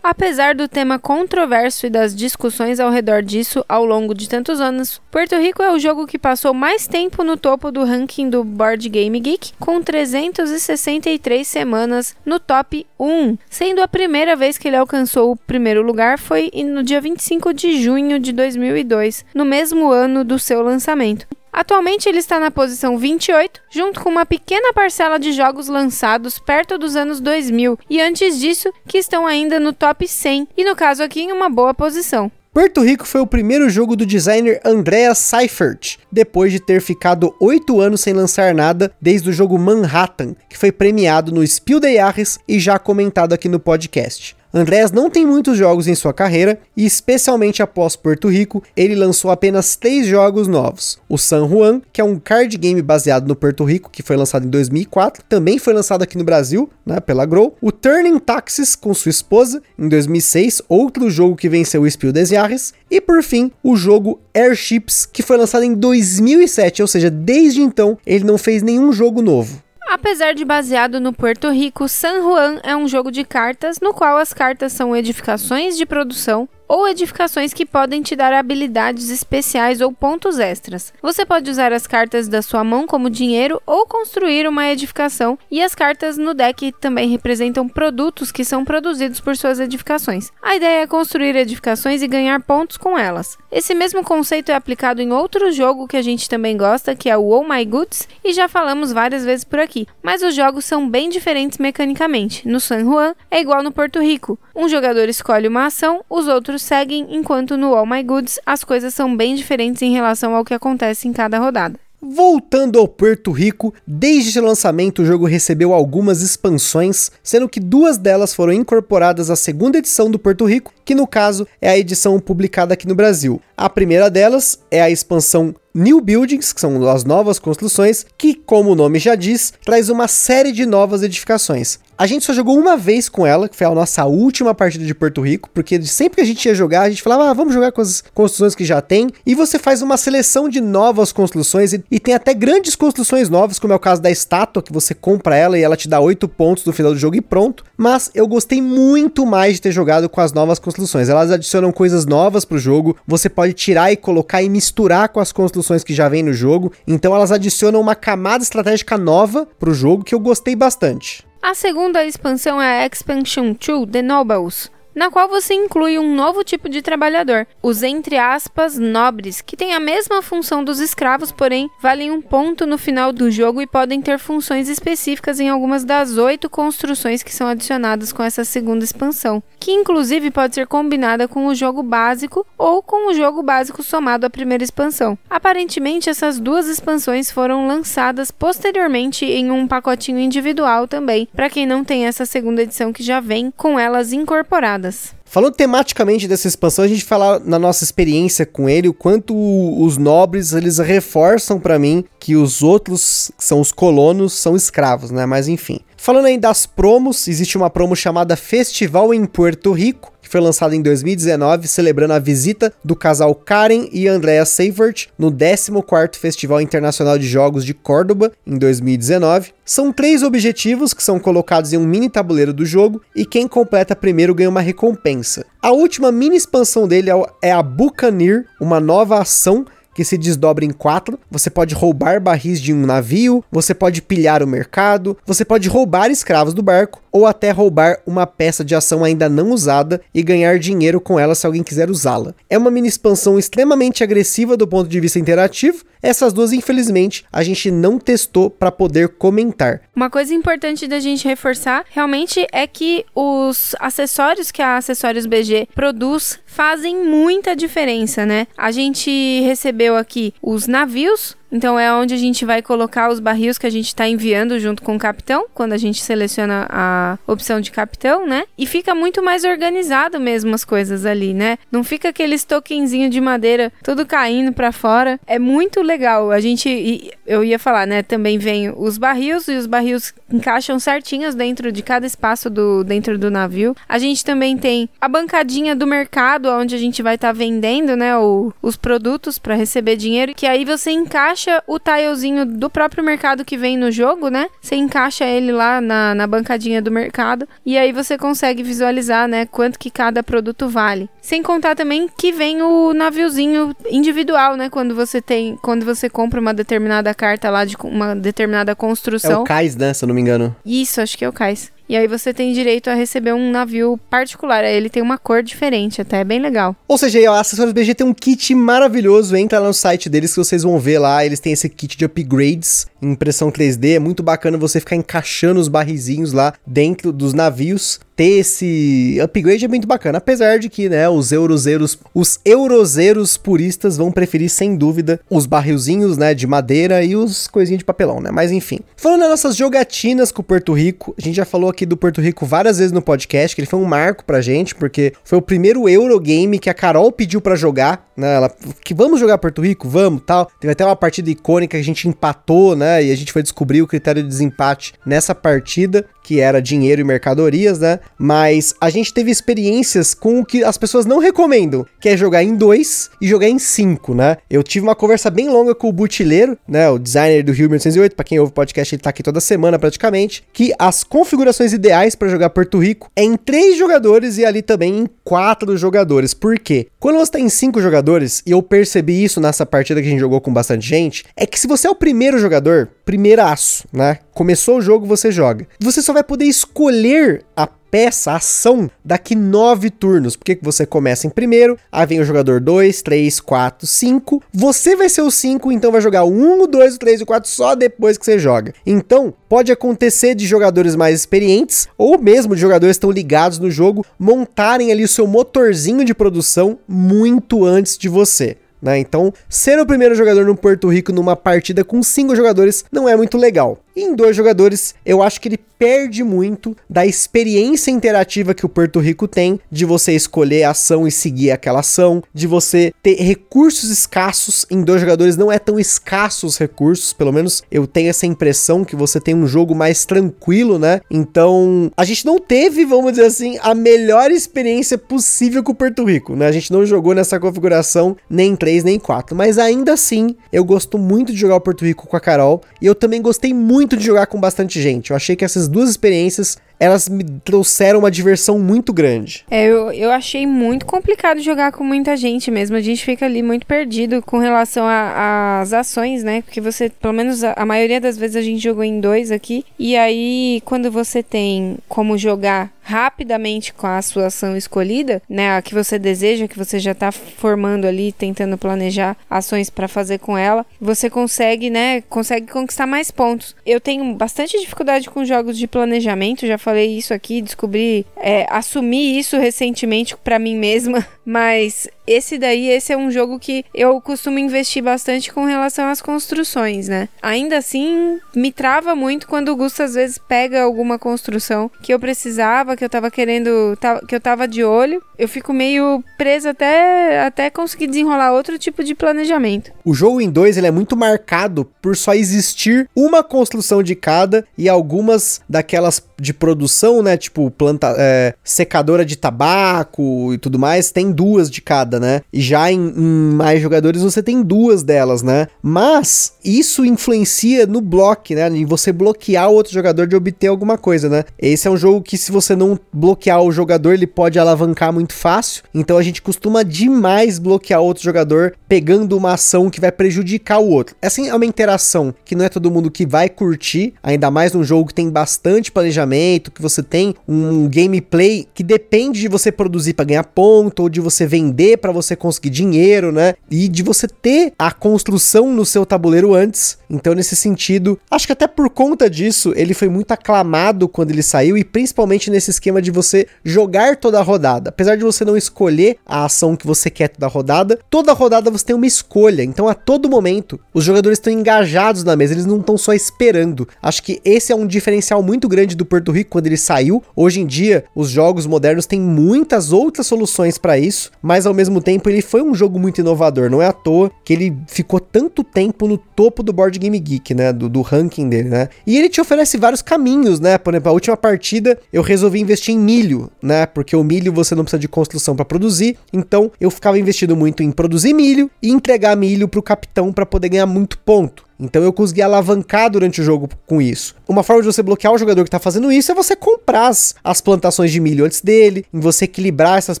[0.08, 5.02] Apesar do tema controverso e das discussões ao redor disso ao longo de tantos anos,
[5.10, 8.88] Puerto Rico é o jogo que passou mais tempo no topo do ranking do Board
[8.88, 15.32] Game Geek, com 363 semanas no top 1, sendo a primeira vez que ele alcançou
[15.32, 20.38] o primeiro lugar foi no dia 25 de junho de 2002, no mesmo ano do
[20.38, 21.26] seu lançamento.
[21.56, 26.76] Atualmente ele está na posição 28, junto com uma pequena parcela de jogos lançados perto
[26.76, 31.02] dos anos 2000 e antes disso que estão ainda no top 100 e no caso
[31.02, 32.30] aqui em uma boa posição.
[32.52, 37.80] Puerto Rico foi o primeiro jogo do designer Andreas Seifert, depois de ter ficado oito
[37.80, 42.38] anos sem lançar nada desde o jogo Manhattan, que foi premiado no Spiel des Jahres
[42.46, 44.36] e já comentado aqui no podcast.
[44.56, 49.30] Andreas não tem muitos jogos em sua carreira e, especialmente após Porto Rico, ele lançou
[49.30, 53.64] apenas três jogos novos: o San Juan, que é um card game baseado no Porto
[53.64, 57.54] Rico, que foi lançado em 2004, também foi lançado aqui no Brasil, né, pela Grow,
[57.60, 62.30] o Turning Taxes com sua esposa, em 2006, outro jogo que venceu o Spiel des
[62.30, 67.60] Jahres, e por fim, o jogo Airships, que foi lançado em 2007, ou seja, desde
[67.60, 69.65] então ele não fez nenhum jogo novo.
[69.88, 74.16] Apesar de baseado no Puerto Rico, San Juan é um jogo de cartas no qual
[74.16, 79.92] as cartas são edificações de produção ou edificações que podem te dar habilidades especiais ou
[79.92, 80.92] pontos extras.
[81.02, 85.62] Você pode usar as cartas da sua mão como dinheiro ou construir uma edificação, e
[85.62, 90.30] as cartas no deck também representam produtos que são produzidos por suas edificações.
[90.42, 93.38] A ideia é construir edificações e ganhar pontos com elas.
[93.50, 97.16] Esse mesmo conceito é aplicado em outro jogo que a gente também gosta, que é
[97.16, 100.88] o Oh My Goods, e já falamos várias vezes por aqui, mas os jogos são
[100.88, 102.46] bem diferentes mecanicamente.
[102.46, 104.38] No San Juan é igual no Porto Rico.
[104.54, 108.94] Um jogador escolhe uma ação, os outros seguem, enquanto no All My Goods as coisas
[108.94, 111.78] são bem diferentes em relação ao que acontece em cada rodada.
[112.00, 117.96] Voltando ao Porto Rico, desde seu lançamento o jogo recebeu algumas expansões, sendo que duas
[117.96, 122.20] delas foram incorporadas à segunda edição do Porto Rico, que no caso é a edição
[122.20, 123.40] publicada aqui no Brasil.
[123.56, 128.70] A primeira delas é a expansão New Buildings, que são as novas construções, que, como
[128.70, 131.78] o nome já diz, traz uma série de novas edificações.
[131.98, 134.94] A gente só jogou uma vez com ela, que foi a nossa última partida de
[134.94, 137.72] Porto Rico, porque sempre que a gente ia jogar, a gente falava, ah, vamos jogar
[137.72, 141.82] com as construções que já tem, e você faz uma seleção de novas construções, e,
[141.90, 145.36] e tem até grandes construções novas, como é o caso da estátua, que você compra
[145.36, 147.64] ela e ela te dá 8 pontos no final do jogo e pronto.
[147.78, 151.08] Mas eu gostei muito mais de ter jogado com as novas construções.
[151.08, 155.32] Elas adicionam coisas novas pro jogo, você pode tirar e colocar e misturar com as
[155.32, 160.04] construções que já vem no jogo, então elas adicionam uma camada estratégica nova pro jogo
[160.04, 161.24] que eu gostei bastante.
[161.46, 166.42] A segunda expansão é a Expansion 2 The Nobles, na qual você inclui um novo
[166.42, 171.70] tipo de trabalhador, os entre aspas nobres, que têm a mesma função dos escravos, porém
[171.82, 176.16] valem um ponto no final do jogo e podem ter funções específicas em algumas das
[176.16, 181.46] oito construções que são adicionadas com essa segunda expansão, que inclusive pode ser combinada com
[181.46, 185.18] o jogo básico ou com o jogo básico somado à primeira expansão.
[185.28, 191.84] Aparentemente, essas duas expansões foram lançadas posteriormente em um pacotinho individual também, para quem não
[191.84, 194.85] tem essa segunda edição que já vem com elas incorporadas.
[195.24, 199.34] Falando tematicamente dessa expansão, a gente fala na nossa experiência com ele o quanto
[199.82, 205.10] os nobres eles reforçam para mim que os outros, que são os colonos, são escravos,
[205.10, 205.26] né?
[205.26, 205.80] Mas enfim.
[205.96, 210.74] Falando aí das promos, existe uma promo chamada Festival em Puerto Rico, que foi lançado
[210.74, 217.16] em 2019, celebrando a visita do casal Karen e Andrea Seifert no 14º Festival Internacional
[217.16, 219.52] de Jogos de Córdoba, em 2019.
[219.64, 223.94] São três objetivos que são colocados em um mini tabuleiro do jogo e quem completa
[223.94, 225.46] primeiro ganha uma recompensa.
[225.62, 227.10] A última mini expansão dele
[227.40, 229.64] é a Buccaneer, uma nova ação
[229.96, 231.18] que se desdobra em quatro.
[231.30, 236.10] Você pode roubar barris de um navio, você pode pilhar o mercado, você pode roubar
[236.10, 240.58] escravos do barco, ou até roubar uma peça de ação ainda não usada e ganhar
[240.58, 242.34] dinheiro com ela se alguém quiser usá-la.
[242.50, 245.82] É uma mini expansão extremamente agressiva do ponto de vista interativo.
[246.02, 249.80] Essas duas, infelizmente, a gente não testou para poder comentar.
[249.94, 255.68] Uma coisa importante da gente reforçar realmente é que os acessórios que a Acessórios BG
[255.74, 258.46] produz fazem muita diferença, né?
[258.58, 263.56] A gente recebeu aqui os navios então é onde a gente vai colocar os barris
[263.56, 267.62] que a gente está enviando junto com o capitão, quando a gente seleciona a opção
[267.62, 268.44] de capitão, né?
[268.58, 271.58] E fica muito mais organizado mesmo as coisas ali, né?
[271.72, 275.18] Não fica aquele tokenzinho de madeira tudo caindo para fora.
[275.26, 276.30] É muito legal.
[276.30, 278.02] A gente, eu ia falar, né?
[278.02, 283.18] Também vem os barris e os barris encaixam certinhos dentro de cada espaço do dentro
[283.18, 283.74] do navio.
[283.88, 287.96] A gente também tem a bancadinha do mercado, onde a gente vai estar tá vendendo,
[287.96, 288.16] né?
[288.18, 293.04] O, os produtos para receber dinheiro, que aí você encaixa encaixa o tilezinho do próprio
[293.04, 294.48] mercado que vem no jogo, né?
[294.60, 299.46] Você encaixa ele lá na, na bancadinha do mercado e aí você consegue visualizar, né,
[299.46, 301.08] quanto que cada produto vale.
[301.20, 304.68] Sem contar também que vem o naviozinho individual, né?
[304.68, 309.30] Quando você tem, quando você compra uma determinada carta lá de uma determinada construção.
[309.30, 309.92] É o cais, né?
[309.94, 310.54] Se eu não me engano.
[310.64, 311.72] Isso, acho que é o cais.
[311.88, 314.64] E aí você tem direito a receber um navio particular.
[314.64, 316.74] Ele tem uma cor diferente, até é bem legal.
[316.88, 319.36] Ou seja, a Acessórios BG tem um kit maravilhoso.
[319.36, 321.24] Entra lá no site deles que vocês vão ver lá.
[321.24, 323.96] Eles têm esse kit de upgrades impressão 3D.
[323.96, 329.64] É muito bacana você ficar encaixando os barrizinhos lá dentro dos navios ter esse upgrade
[329.64, 330.18] é muito bacana.
[330.18, 336.16] Apesar de que, né, os eurozeiros, os eurozeiros puristas vão preferir sem dúvida os barrilzinhos,
[336.16, 338.30] né, de madeira e os coisinhos de papelão, né?
[338.32, 338.80] Mas enfim.
[338.96, 342.20] Falando das nossas jogatinas com o Porto Rico, a gente já falou aqui do Porto
[342.20, 345.42] Rico várias vezes no podcast, que ele foi um marco pra gente, porque foi o
[345.42, 348.34] primeiro Eurogame que a Carol pediu para jogar, né?
[348.34, 348.50] Ela
[348.82, 350.50] que vamos jogar Porto Rico, vamos, tal.
[350.60, 353.04] Teve até uma partida icônica que a gente empatou, né?
[353.04, 357.04] E a gente foi descobrir o critério de desempate nessa partida que era dinheiro e
[357.04, 358.00] mercadorias, né?
[358.18, 362.42] Mas a gente teve experiências com o que as pessoas não recomendam, que é jogar
[362.42, 364.38] em dois e jogar em cinco, né?
[364.50, 366.90] Eu tive uma conversa bem longa com o Butileiro, né?
[366.90, 369.78] O designer do Rio 1808, para quem ouve o podcast, ele tá aqui toda semana
[369.78, 374.62] praticamente, que as configurações ideais para jogar Porto Rico é em três jogadores e ali
[374.62, 376.34] também em quatro jogadores.
[376.34, 376.88] Por quê?
[376.98, 378.05] Quando você tá em cinco jogadores,
[378.46, 381.58] e eu percebi isso nessa partida que a gente jogou com bastante gente, é que
[381.58, 384.18] se você é o primeiro jogador, primeiraço, né?
[384.32, 385.66] Começou o jogo, você joga.
[385.80, 390.36] Você só vai poder escolher a peça, a ação, daqui nove turnos.
[390.36, 394.42] Porque você começa em primeiro, aí vem o jogador 2, 3, 4, 5.
[394.52, 397.22] Você vai ser o 5, então vai jogar o 1, o 2, o 3 e
[397.22, 398.74] o 4 só depois que você joga.
[398.84, 403.70] Então, pode acontecer de jogadores mais experientes, ou mesmo de jogadores que estão ligados no
[403.70, 408.58] jogo, montarem ali o seu motorzinho de produção muito antes de você.
[408.82, 408.98] Né?
[408.98, 413.16] Então, ser o primeiro jogador no Porto Rico numa partida com cinco jogadores não é
[413.16, 413.78] muito legal.
[413.96, 418.98] Em dois jogadores, eu acho que ele perde muito da experiência interativa que o Porto
[418.98, 423.90] Rico tem de você escolher a ação e seguir aquela ação, de você ter recursos
[423.90, 424.66] escassos.
[424.70, 428.84] Em dois jogadores não é tão escassos os recursos, pelo menos eu tenho essa impressão
[428.84, 431.00] que você tem um jogo mais tranquilo, né?
[431.10, 436.04] Então, a gente não teve, vamos dizer assim, a melhor experiência possível com o Porto
[436.04, 436.46] Rico, né?
[436.46, 440.36] A gente não jogou nessa configuração nem em 3 nem em 4, mas ainda assim,
[440.52, 443.52] eu gosto muito de jogar o Porto Rico com a Carol e eu também gostei
[443.52, 445.10] muito muito de jogar com bastante gente.
[445.10, 449.44] Eu achei que essas duas experiências elas me trouxeram uma diversão muito grande.
[449.50, 452.76] É, eu, eu achei muito complicado jogar com muita gente mesmo.
[452.76, 456.42] A gente fica ali muito perdido com relação às ações, né?
[456.42, 459.64] Porque você, pelo menos a, a, maioria das vezes a gente jogou em dois aqui.
[459.78, 465.56] E aí, quando você tem como jogar rapidamente com a sua ação escolhida, né?
[465.56, 470.18] A que você deseja, que você já tá formando ali, tentando planejar ações para fazer
[470.18, 472.00] com ela, você consegue, né?
[472.02, 473.56] Consegue conquistar mais pontos.
[473.66, 479.16] Eu tenho bastante dificuldade com jogos de planejamento, já falei isso aqui, descobri, é, assumi
[479.16, 484.38] isso recentemente para mim mesma, mas esse daí, esse é um jogo que eu costumo
[484.38, 487.08] investir bastante com relação às construções, né?
[487.20, 491.98] Ainda assim, me trava muito quando o Gusto às vezes pega alguma construção que eu
[491.98, 495.02] precisava, que eu tava querendo, que eu tava de olho.
[495.18, 499.72] Eu fico meio presa até, até conseguir desenrolar outro tipo de planejamento.
[499.84, 504.46] O jogo em dois ele é muito marcado por só existir uma construção de cada
[504.56, 507.16] e algumas daquelas de produção, né?
[507.16, 512.20] Tipo planta, é, secadora de tabaco e tudo mais, tem duas de cada, né?
[512.32, 515.48] E já em, em mais jogadores você tem duas delas, né?
[515.62, 518.48] Mas isso influencia no bloco, né?
[518.48, 521.24] Em você bloquear o outro jogador de obter alguma coisa, né?
[521.38, 525.14] Esse é um jogo que se você não bloquear o jogador, ele pode alavancar muito
[525.14, 525.62] fácil.
[525.74, 530.68] Então a gente costuma demais bloquear outro jogador pegando uma ação que vai prejudicar o
[530.68, 530.94] outro.
[531.00, 534.64] Essa é uma interação que não é todo mundo que vai curtir, ainda mais num
[534.64, 539.94] jogo que tem bastante planejamento, que você tem um gameplay que depende de você produzir
[539.94, 543.34] para ganhar ponto ou de você vender para você conseguir dinheiro, né?
[543.50, 546.78] E de você ter a construção no seu tabuleiro antes.
[546.90, 551.22] Então, nesse sentido, acho que até por conta disso, ele foi muito aclamado quando ele
[551.22, 554.70] saiu e principalmente nesse esquema de você jogar toda a rodada.
[554.70, 558.50] Apesar de você não escolher a ação que você quer toda a rodada, toda rodada
[558.50, 559.42] você tem uma escolha.
[559.42, 563.68] Então, a todo momento, os jogadores estão engajados na mesa, eles não estão só esperando.
[563.80, 567.02] Acho que esse é um diferencial muito grande do Porto Rico quando ele saiu.
[567.14, 571.80] Hoje em dia, os jogos modernos têm muitas outras soluções para isso, mas ao mesmo
[571.80, 573.50] tempo ele foi um jogo muito inovador.
[573.50, 577.34] Não é à toa que ele ficou tanto tempo no topo do Board Game Geek,
[577.34, 577.52] né?
[577.52, 578.68] Do, do ranking dele, né?
[578.86, 580.58] E ele te oferece vários caminhos, né?
[580.58, 583.66] Por exemplo, a última partida eu resolvi investir em milho, né?
[583.66, 585.96] Porque o milho você não precisa de construção para produzir.
[586.12, 590.48] Então eu ficava investindo muito em produzir milho e entregar milho pro capitão para poder
[590.48, 591.46] ganhar muito ponto.
[591.58, 594.14] Então eu consegui alavancar durante o jogo com isso.
[594.28, 597.14] Uma forma de você bloquear o jogador que está fazendo isso é você comprar as,
[597.22, 600.00] as, plantações de milho antes dele, em você equilibrar essas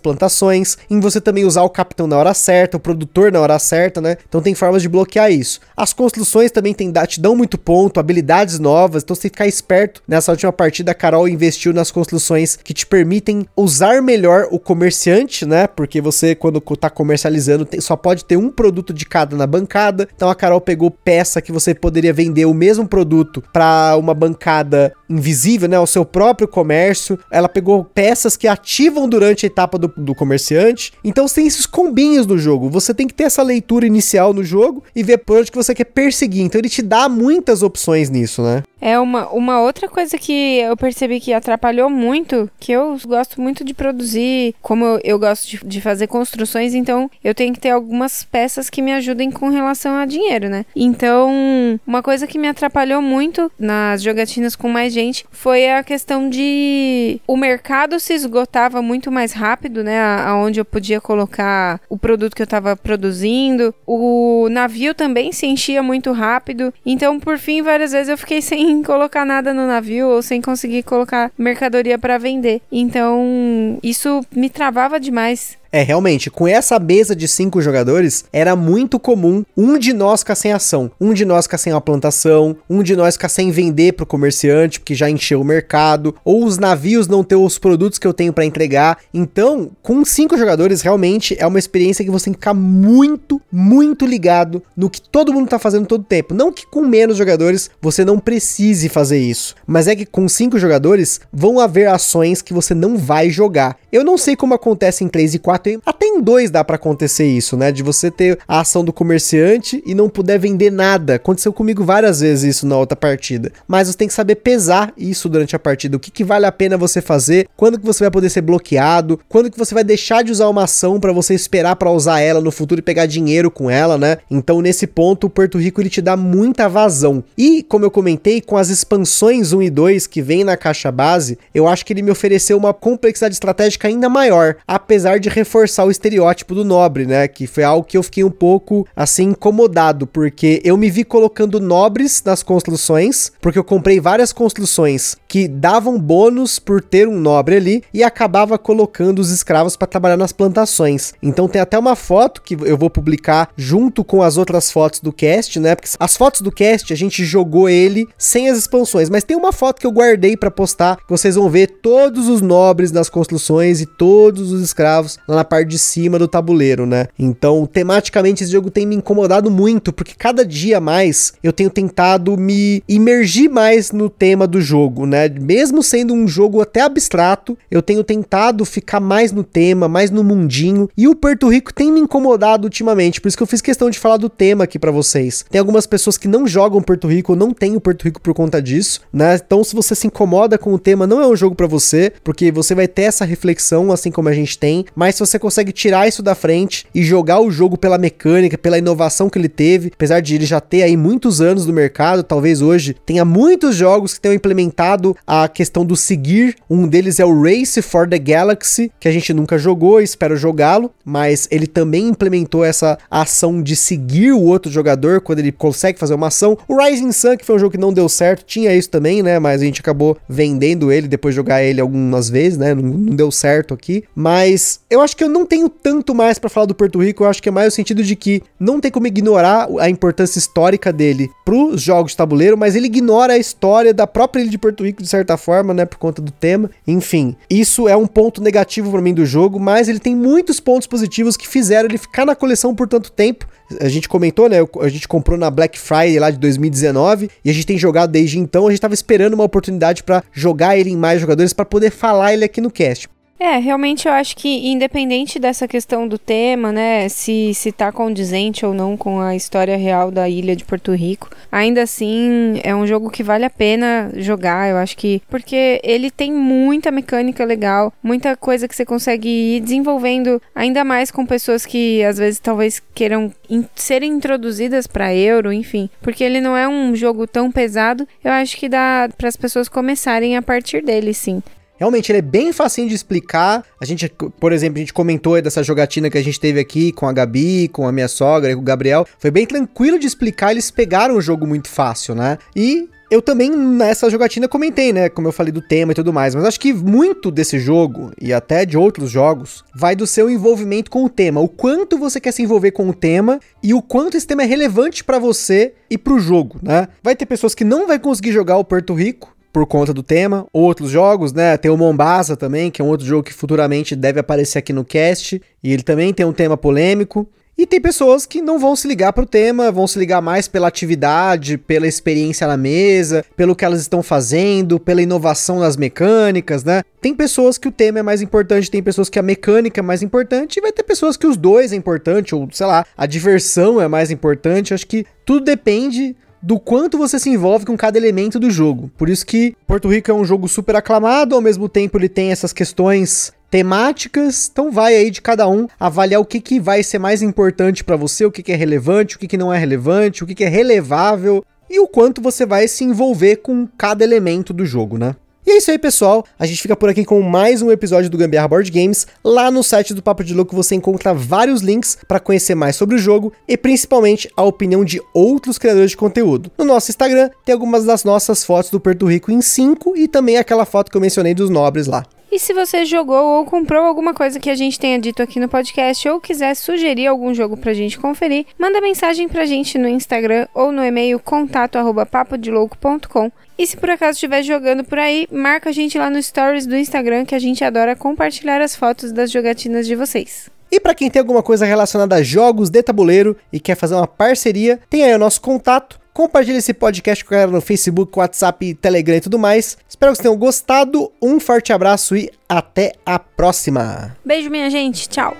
[0.00, 4.00] plantações, em você também usar o capitão na hora certa, o produtor na hora certa,
[4.00, 4.16] né?
[4.28, 5.60] Então tem formas de bloquear isso.
[5.76, 9.46] As construções também tem, te dão muito ponto, habilidades novas, então você tem que ficar
[9.46, 10.02] esperto.
[10.08, 15.46] Nessa última partida, a Carol investiu nas construções que te permitem usar melhor o comerciante,
[15.46, 15.68] né?
[15.68, 20.08] Porque você, quando tá comercializando, tem, só pode ter um produto de cada na bancada.
[20.16, 24.92] Então a Carol pegou peça que você poderia vender o mesmo produto para uma bancada
[25.08, 25.78] invisível, né?
[25.78, 27.18] O seu próprio comércio.
[27.30, 30.92] Ela pegou peças que ativam durante a etapa do, do comerciante.
[31.04, 32.68] Então você tem esses combinhos no jogo.
[32.70, 35.74] Você tem que ter essa leitura inicial no jogo e ver por onde que você
[35.74, 36.42] quer perseguir.
[36.42, 38.62] Então ele te dá muitas opções nisso, né?
[38.80, 43.64] É uma, uma outra coisa que eu percebi que atrapalhou muito, que eu gosto muito
[43.64, 47.70] de produzir, como eu, eu gosto de, de, fazer construções, então eu tenho que ter
[47.70, 50.66] algumas peças que me ajudem com relação a dinheiro, né?
[50.74, 56.30] Então, uma coisa que me atrapalhou muito nas jogatinas com mais gente foi a questão
[56.30, 60.00] de o mercado se esgotava muito mais rápido, né?
[60.00, 63.74] Aonde eu podia colocar o produto que eu estava produzindo.
[63.86, 66.72] O navio também se enchia muito rápido.
[66.84, 70.82] Então, por fim, várias vezes eu fiquei sem colocar nada no navio ou sem conseguir
[70.82, 72.62] colocar mercadoria para vender.
[72.70, 75.58] Então, isso me travava demais.
[75.76, 80.34] É, realmente, com essa mesa de cinco jogadores, era muito comum um de nós ficar
[80.34, 83.92] sem ação, um de nós ficar sem a plantação, um de nós ficar sem vender
[83.92, 88.06] pro comerciante, porque já encheu o mercado, ou os navios não ter os produtos que
[88.06, 88.96] eu tenho para entregar.
[89.12, 94.06] Então, com cinco jogadores, realmente é uma experiência que você tem que ficar muito, muito
[94.06, 96.32] ligado no que todo mundo tá fazendo todo tempo.
[96.32, 100.58] Não que com menos jogadores você não precise fazer isso, mas é que com cinco
[100.58, 103.76] jogadores vão haver ações que você não vai jogar.
[103.92, 106.76] Eu não sei como acontece em 3 e 4 tem, até em dois dá para
[106.76, 107.72] acontecer isso, né?
[107.72, 111.16] De você ter a ação do comerciante e não puder vender nada.
[111.16, 113.50] Aconteceu comigo várias vezes isso na outra partida.
[113.66, 115.96] Mas você tem que saber pesar isso durante a partida.
[115.96, 117.48] O que, que vale a pena você fazer?
[117.56, 119.18] Quando que você vai poder ser bloqueado?
[119.28, 122.40] Quando que você vai deixar de usar uma ação para você esperar para usar ela
[122.40, 124.18] no futuro e pegar dinheiro com ela, né?
[124.30, 127.24] Então nesse ponto o Porto Rico ele te dá muita vazão.
[127.36, 131.36] E como eu comentei, com as expansões 1 e 2 que vem na caixa base,
[131.52, 135.84] eu acho que ele me ofereceu uma complexidade estratégica ainda maior, apesar de reforçar reforçar
[135.84, 137.26] o estereótipo do nobre, né?
[137.26, 141.58] Que foi algo que eu fiquei um pouco assim incomodado, porque eu me vi colocando
[141.58, 147.56] nobres nas construções, porque eu comprei várias construções que davam bônus por ter um nobre
[147.56, 151.14] ali e acabava colocando os escravos para trabalhar nas plantações.
[151.22, 155.12] Então tem até uma foto que eu vou publicar junto com as outras fotos do
[155.12, 155.74] cast, né?
[155.74, 159.52] Porque as fotos do cast a gente jogou ele sem as expansões, mas tem uma
[159.52, 163.86] foto que eu guardei para postar, vocês vão ver todos os nobres nas construções e
[163.86, 167.06] todos os escravos na parte de cima do tabuleiro, né?
[167.18, 172.36] Então, tematicamente, esse jogo tem me incomodado muito, porque cada dia mais eu tenho tentado
[172.36, 175.28] me imergir mais no tema do jogo, né?
[175.28, 180.24] Mesmo sendo um jogo até abstrato, eu tenho tentado ficar mais no tema, mais no
[180.24, 183.90] mundinho, e o Porto Rico tem me incomodado ultimamente, por isso que eu fiz questão
[183.90, 185.44] de falar do tema aqui para vocês.
[185.50, 188.60] Tem algumas pessoas que não jogam Porto Rico, não tem o Porto Rico por conta
[188.62, 189.38] disso, né?
[189.44, 192.50] Então, se você se incomoda com o tema, não é um jogo para você, porque
[192.50, 196.08] você vai ter essa reflexão, assim como a gente tem, mas se você consegue tirar
[196.08, 200.20] isso da frente e jogar o jogo pela mecânica, pela inovação que ele teve, apesar
[200.20, 204.20] de ele já ter aí muitos anos no mercado, talvez hoje tenha muitos jogos que
[204.20, 206.56] tenham implementado a questão do seguir.
[206.68, 210.90] Um deles é o Race for the Galaxy, que a gente nunca jogou, espero jogá-lo,
[211.04, 216.14] mas ele também implementou essa ação de seguir o outro jogador quando ele consegue fazer
[216.14, 216.56] uma ação.
[216.68, 219.38] O Rising Sun, que foi um jogo que não deu certo, tinha isso também, né?
[219.38, 222.74] Mas a gente acabou vendendo ele depois de jogar ele algumas vezes, né?
[222.74, 224.04] Não, não deu certo aqui.
[224.14, 227.24] Mas eu acho que eu não tenho tanto mais para falar do Porto Rico.
[227.24, 230.38] Eu acho que é mais o sentido de que não tem como ignorar a importância
[230.38, 234.58] histórica dele pros jogos de tabuleiro, mas ele ignora a história da própria ilha de
[234.58, 235.84] Porto Rico de certa forma, né?
[235.84, 236.70] Por conta do tema.
[236.86, 240.86] Enfim, isso é um ponto negativo para mim do jogo, mas ele tem muitos pontos
[240.86, 243.46] positivos que fizeram ele ficar na coleção por tanto tempo.
[243.80, 244.58] A gente comentou, né?
[244.80, 248.38] A gente comprou na Black Friday lá de 2019 e a gente tem jogado desde
[248.38, 248.66] então.
[248.66, 252.32] A gente tava esperando uma oportunidade para jogar ele em mais jogadores para poder falar
[252.32, 253.08] ele aqui no cast.
[253.38, 258.64] É, realmente eu acho que independente dessa questão do tema, né, se se tá condizente
[258.64, 262.86] ou não com a história real da ilha de Porto Rico, ainda assim é um
[262.86, 267.92] jogo que vale a pena jogar, eu acho que porque ele tem muita mecânica legal,
[268.02, 272.82] muita coisa que você consegue ir desenvolvendo ainda mais com pessoas que às vezes talvez
[272.94, 278.08] queiram in serem introduzidas para euro, enfim, porque ele não é um jogo tão pesado,
[278.24, 281.42] eu acho que dá para as pessoas começarem a partir dele, sim.
[281.78, 283.64] Realmente, ele é bem facinho de explicar.
[283.80, 284.10] A gente,
[284.40, 287.68] por exemplo, a gente comentou dessa jogatina que a gente teve aqui com a Gabi,
[287.68, 289.06] com a minha sogra e com o Gabriel.
[289.18, 292.38] Foi bem tranquilo de explicar, eles pegaram o jogo muito fácil, né?
[292.54, 295.08] E eu também nessa jogatina comentei, né?
[295.08, 298.32] Como eu falei do tema e tudo mais, mas acho que muito desse jogo e
[298.32, 302.32] até de outros jogos vai do seu envolvimento com o tema, o quanto você quer
[302.32, 305.96] se envolver com o tema e o quanto esse tema é relevante para você e
[305.96, 306.88] pro jogo, né?
[307.02, 310.46] Vai ter pessoas que não vai conseguir jogar o Porto Rico por conta do tema.
[310.52, 311.56] Outros jogos, né?
[311.56, 314.84] Tem o Mombasa também, que é um outro jogo que futuramente deve aparecer aqui no
[314.84, 315.40] cast.
[315.64, 317.26] E ele também tem um tema polêmico.
[317.56, 320.46] E tem pessoas que não vão se ligar para o tema, vão se ligar mais
[320.46, 326.62] pela atividade, pela experiência na mesa, pelo que elas estão fazendo, pela inovação nas mecânicas,
[326.62, 326.82] né?
[327.00, 330.02] Tem pessoas que o tema é mais importante, tem pessoas que a mecânica é mais
[330.02, 333.80] importante, e vai ter pessoas que os dois é importante, ou sei lá, a diversão
[333.80, 334.74] é mais importante.
[334.74, 336.14] Acho que tudo depende
[336.46, 338.88] do quanto você se envolve com cada elemento do jogo.
[338.96, 342.30] Por isso que Porto Rico é um jogo super aclamado, ao mesmo tempo ele tem
[342.30, 347.00] essas questões temáticas, então vai aí de cada um avaliar o que, que vai ser
[347.00, 350.22] mais importante para você, o que, que é relevante, o que, que não é relevante,
[350.22, 354.52] o que, que é relevável e o quanto você vai se envolver com cada elemento
[354.52, 355.16] do jogo, né?
[355.46, 356.24] E é isso aí, pessoal.
[356.36, 359.06] A gente fica por aqui com mais um episódio do Gambiarra Board Games.
[359.22, 362.96] Lá no site do Papo de Louco você encontra vários links para conhecer mais sobre
[362.96, 366.50] o jogo e principalmente a opinião de outros criadores de conteúdo.
[366.58, 370.36] No nosso Instagram tem algumas das nossas fotos do Porto Rico em 5 e também
[370.36, 372.04] aquela foto que eu mencionei dos nobres lá.
[372.30, 375.48] E se você jogou ou comprou alguma coisa que a gente tenha dito aqui no
[375.48, 380.46] podcast ou quiser sugerir algum jogo pra gente conferir, manda mensagem pra gente no Instagram
[380.52, 383.30] ou no e-mail contato@papodelouco.com.
[383.58, 386.76] E se por acaso estiver jogando por aí, marca a gente lá no stories do
[386.76, 390.50] Instagram que a gente adora compartilhar as fotos das jogatinas de vocês.
[390.70, 394.06] E para quem tem alguma coisa relacionada a jogos de tabuleiro e quer fazer uma
[394.06, 398.72] parceria, tem aí o nosso contato Compartilhe esse podcast com a galera no Facebook, WhatsApp,
[398.76, 399.76] Telegram e tudo mais.
[399.86, 401.12] Espero que vocês tenham gostado.
[401.20, 404.16] Um forte abraço e até a próxima.
[404.24, 405.10] Beijo, minha gente.
[405.10, 405.36] Tchau.